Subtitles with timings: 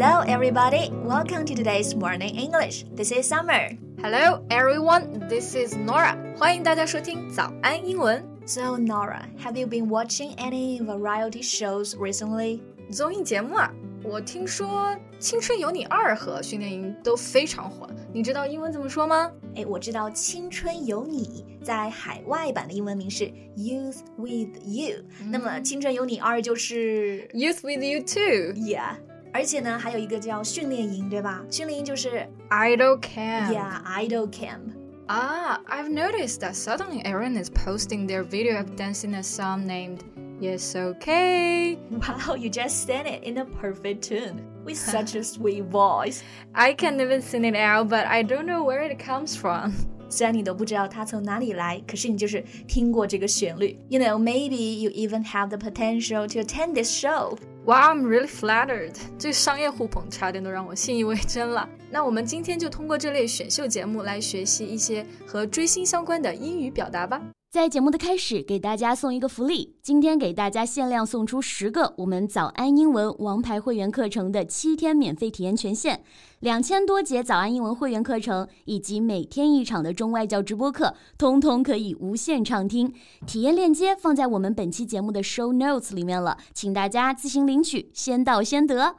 [0.00, 0.88] Hello, everybody.
[1.04, 2.86] Welcome to today's Morning English.
[2.94, 3.76] This is Summer.
[4.00, 5.28] Hello, everyone.
[5.28, 6.16] This is Norah.
[6.38, 8.24] 欢迎大家收听早安英文。
[8.46, 12.60] So, Norah, have you been watching any variety shows recently?
[12.90, 13.70] 综艺节目啊，
[14.02, 14.66] 我听说
[15.18, 17.86] 《青春有你二》和《训练营》都非常火。
[18.10, 19.30] 你知道英文怎么说吗？
[19.54, 25.04] 哎，我知道《青春有你》在海外版的英文名是 Youth with You。
[25.28, 28.54] 那么《青春有你二》就是 Youth with You Too。
[28.54, 28.94] Yeah。
[29.33, 31.43] 而且呢还有一个叫训练营，对吧？
[31.49, 33.53] 训练营就是 Idol camp.
[33.53, 34.71] Yeah Idol Camp。
[35.07, 39.99] Ah, I've noticed that suddenly everyone is posting their video of dancing a song named
[40.39, 41.77] Yes Okay.
[41.91, 46.23] Wow, you just sang it in a perfect tune with such a sweet voice.
[46.53, 49.73] I can't even sing it out, but I don't know where it comes from.
[50.09, 53.77] 虽然你都不知道它从哪里来，可是你就是听过这个旋律。
[53.89, 57.37] You know, maybe you even have the potential to attend this show.
[57.66, 58.94] Wow, I'm really flattered.
[59.18, 61.68] 这商业互捧差点都让我信以为真了。
[61.90, 67.20] 那我们今天就通过这类选秀节目来学习一些和追星相关的英语表达吧。
[67.50, 75.98] 在节目的开始，给大家送一个福利，今天给大家限量送出十个我们早安英文王牌会员课程的七天免费体验权限，
[76.38, 82.94] 两千多节早安英文会员课程以及每天一场的中外教直播课，通通可以无限畅听。
[83.26, 88.94] 体验链接放在我们本期节目的 show notes 里面了，请大家自行领取，先到先得。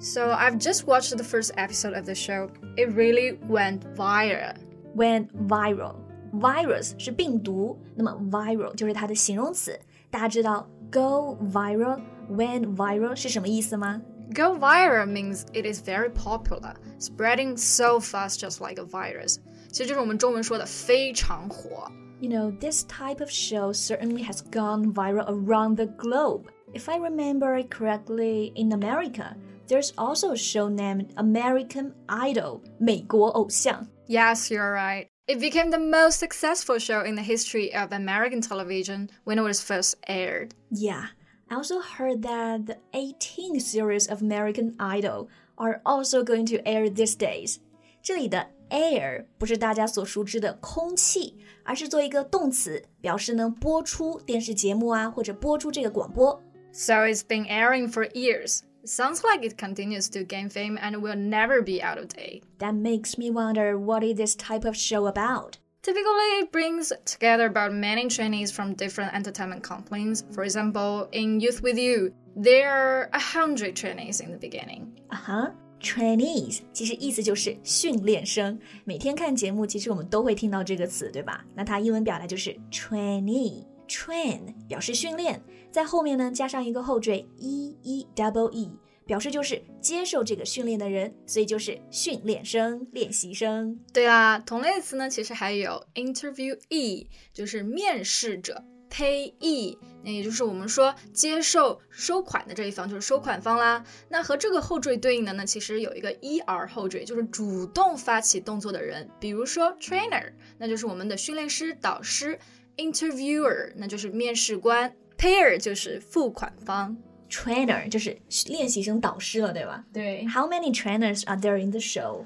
[0.00, 2.48] So I've just watched the first episode of the show.
[2.78, 4.54] It really went viral.
[4.96, 6.05] Went viral.
[6.35, 9.77] Virus 是病毒，那么 viral 就是它的形容词。
[10.09, 14.01] 大家知道 go viral, went viral 是什么意思吗？
[14.33, 19.37] Go viral means it is very popular, spreading so fast just like a virus.
[19.69, 21.91] 其实就是我们中文说的非常火。
[22.21, 26.43] You know, this type of show certainly has gone viral around the globe.
[26.73, 29.35] If I remember it correctly, in America,
[29.67, 33.87] there's also a show named American Idol, 美国偶像。
[34.07, 35.07] Yes, you're right.
[35.27, 39.61] It became the most successful show in the history of American television when it was
[39.61, 40.51] first aired.
[40.69, 41.09] Yeah,
[41.49, 46.89] I also heard that the 18th series of American Idol are also going to air
[46.89, 47.57] these days.
[48.01, 56.41] 这里的 air 不是大家所熟知的空气，而是做一个动词，表示呢播出电视节目啊，或者播出这个广播。
[56.71, 58.61] So it's been airing for years.
[58.85, 62.43] It sounds like it continues to gain fame and will never be out of date.
[62.57, 65.57] That makes me wonder what is this type of show about?
[65.83, 70.23] Typically, it brings together about many trainees from different entertainment companies.
[70.31, 74.87] For example, in Youth With You, there are a hundred trainees in the beginning.
[75.09, 78.59] 啊哈，trainees 其实意思就是训练生。
[78.83, 81.43] 每天看节目，其实我们都会听到这个词，对吧？
[81.55, 83.65] 那它英文表达就是 trainee。
[83.88, 88.70] train 表示训练，在后面呢加上一个后缀 e e double e，
[89.04, 93.78] 表示就是接受这个训练的人，所以就是训练生、练习生。
[93.92, 103.84] 对啦，同类词呢，其实还有 interview e，就是面试者 pay e，那也就是我们说接受收款的这一方，就是收款方啦。
[104.08, 112.38] 那和这个后缀对应的呢，其实有一个 er 后缀，就是主动发起动作的人，比如说 trainer，那就是我们的训练师、导师
[112.77, 116.97] ；interviewer，那就是面试官；payer 就是付款方。
[117.29, 118.17] trainer 就是
[118.47, 120.25] 练习生导师了，对吧对？
[120.27, 122.25] How many trainers are there in the show?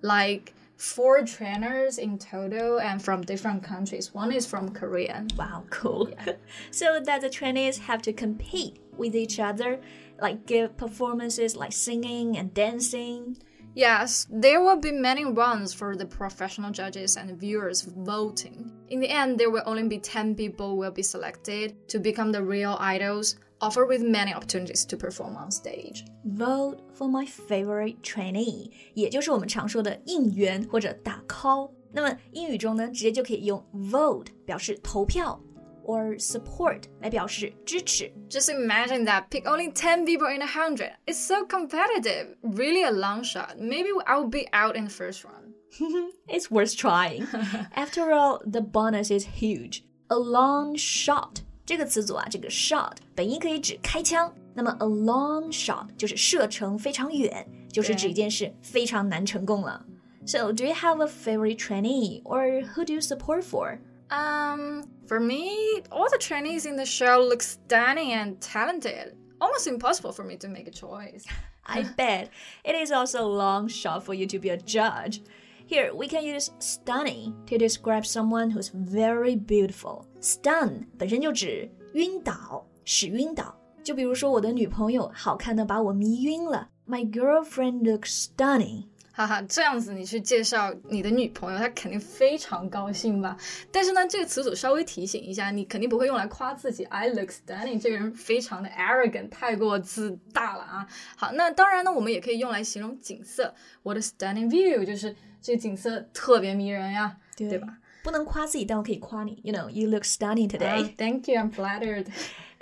[0.00, 4.10] like four trainers in total and from different countries.
[4.12, 5.26] One is from Korea.
[5.36, 6.08] Wow, cool.
[6.70, 9.80] so that the trainees have to compete with each other,
[10.20, 13.36] like give performances like singing and dancing.
[13.74, 18.70] Yes, there will be many rounds for the professional judges and viewers voting.
[18.88, 22.40] In the end, there will only be 10 people will be selected to become the
[22.40, 26.04] real idols, offered with many opportunities to perform on stage.
[26.24, 31.72] Vote for my favorite trainee，也就是我们常说的应援或者打 call。
[31.92, 35.40] 那么英语中呢，直接就可以用 vote 表示投票
[35.88, 38.12] ，or support 来表示支持。
[38.28, 40.92] Just imagine that pick only 10 people in a 100.
[41.06, 42.36] It's so competitive.
[42.42, 43.56] Really a long shot.
[43.58, 45.54] Maybe I'll be out in the first round.
[46.28, 47.26] It's worth trying.
[47.74, 49.82] After all, the bonus is huge.
[50.08, 59.84] A long shot 这个词组啊，这个 shot 本意可以指开枪，那么 a long shot 就是射程非常远，就是指一件事非常难成功了。
[60.26, 63.78] So, do you have a favorite trainee, or who do you support for?
[64.10, 69.16] Um, for me, all the trainees in the show look stunning and talented.
[69.40, 71.24] Almost impossible for me to make a choice.
[71.66, 72.30] I bet
[72.64, 75.22] it is also a long shot for you to be a judge.
[75.66, 80.04] Here, we can use stunning to describe someone who's very beautiful.
[80.20, 83.54] Stun 本身就指晕倒，使晕倒。
[83.82, 86.68] 就比如说我的女朋友好看的把我迷晕了。
[86.86, 88.84] My girlfriend looks stunning.
[89.19, 93.35] 哈哈，这样子你去介绍你的女朋友，她肯定非常高兴吧？
[93.69, 96.85] 但是呢，这个词组稍微提醒一下，你肯定不会用来夸自己。
[96.85, 100.87] I look stunning，这个人非常的 arrogant，太过自大了啊。
[101.17, 103.53] 好，那当然呢，我们也可以用来形容景色。
[103.83, 107.79] What a stunning view，就是这个景色特别迷人呀，对吧？
[108.01, 109.41] 不能夸自己，但我可以夸你。
[109.43, 110.85] You know, you look stunning today.
[110.85, 112.05] Uh, thank you, I'm flattered.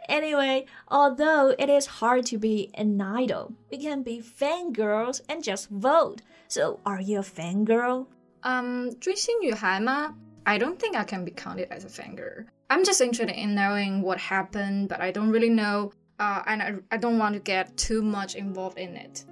[0.09, 5.67] Anyway, although it is hard to be an idol, we can be fangirls and just
[5.69, 6.21] vote.
[6.48, 8.06] So, are you a fangirl?
[8.42, 10.14] Um, 追星女孩吗?
[10.44, 12.46] I don't think I can be counted as a fangirl.
[12.68, 16.74] I'm just interested in knowing what happened, but I don't really know, uh, and I,
[16.88, 19.24] I don't want to get too much involved in it.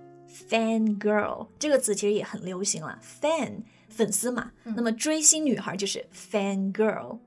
[0.48, 7.18] Fangirl 这个词其实也很流行了，fan 粉丝嘛，那么追星女孩就是 fangirl。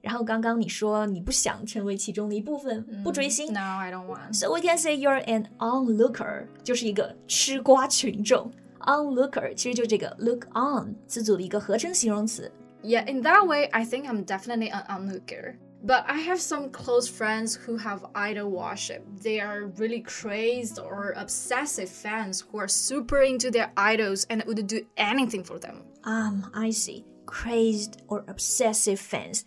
[0.00, 3.52] 然后刚刚你说你不想成为其中的一部分，不追星。
[3.52, 4.34] No, I don't want.
[4.34, 8.50] So we can say you're an onlooker，就是一个吃瓜群众。
[8.86, 12.50] Onlooker 其实就这个 look on 词组的一个合成形容词。
[12.82, 15.54] Yeah, in that way, I think I'm definitely an onlooker.
[15.84, 19.02] But I have some close friends who have idol worship.
[19.22, 24.66] They are really crazed or obsessive fans who are super into their idols and would
[24.66, 25.82] do anything for them.
[26.04, 27.04] Um, I see.
[27.26, 29.42] Crazed or obsessive fans.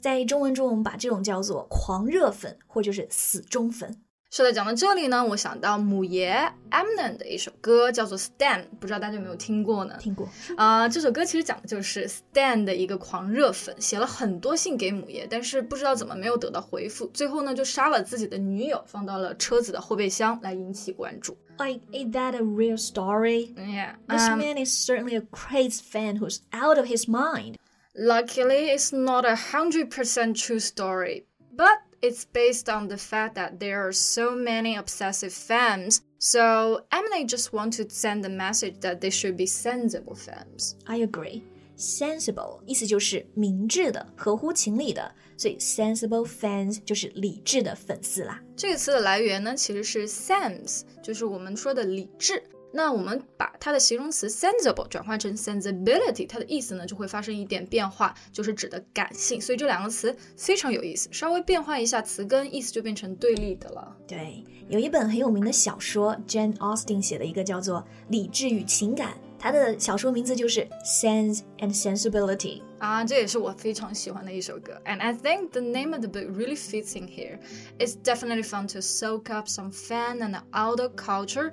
[0.00, 4.00] 在中文中，我们把这种叫做狂热粉，或者是死忠粉。
[4.31, 9.95] 是的，讲到这里呢，我想到姆爷 Eminem 的一首歌，叫做《Stan》，不知道大家有没有听过呢？
[9.97, 10.27] 听过
[10.57, 21.37] 啊、呃，这首歌其实讲的就是 Stan 的一个狂热粉，写了很多信给姆爷，但是不知道怎么没有得到回复，最后呢就杀了自己的女友，放到了车子的后备箱来引起关注。
[21.57, 23.53] Like, is that a real story?
[23.55, 27.55] Yeah, this um man is certainly a crazy fan who's out of his mind.
[27.93, 33.58] Luckily, it's not a hundred percent true story, but it's based on the fact that
[33.58, 36.02] there are so many obsessive fans.
[36.18, 40.76] So Emily just want to send the message that they should be sensible fans.
[40.86, 41.42] I agree.
[41.76, 48.38] Sensible 意思就是明智的、合乎情理的，所以 sensible fans 就是理智的粉丝啦。
[48.54, 52.42] 这个词的来源呢，其实是 sense，就是我们说的理智。
[52.75, 59.39] 那我们把它的形容词 sensible 转换成 sensibility，它的意思呢就会发生一点变化，就是指的感性。
[59.39, 63.95] 所以这两个词非常有意思，稍微变换一下词根，意思就变成对立的了。
[64.05, 67.79] 对，有一本很有名的小说，Jane Austen 写的一个叫做
[68.09, 69.11] 《理智与情感》。
[69.45, 74.73] 他的小说名字就是《Sense and Sensibility》啊，这也是我非常喜欢的一首歌。
[74.85, 77.37] And I think the name of the book really fits in here.
[77.77, 81.51] It's definitely fun to soak up some fan and outdoor culture,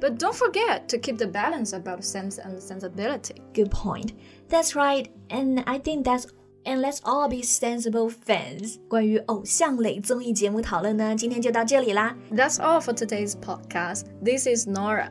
[0.00, 3.34] but don't forget to keep the balance about sense and sensibility.
[3.52, 4.12] Good point.
[4.48, 5.08] That's right.
[5.28, 6.28] And I think that's
[6.64, 8.76] And let's all be sensible fans.
[8.76, 8.88] fans。
[8.88, 12.16] 关于偶像类综艺节目讨论呢，今天就到这里啦。
[12.30, 14.04] That's all for today's podcast.
[14.24, 15.10] This is Norah.